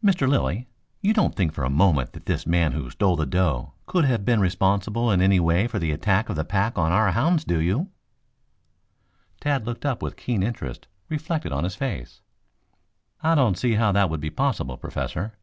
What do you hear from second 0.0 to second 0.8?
"Mr. Lilly,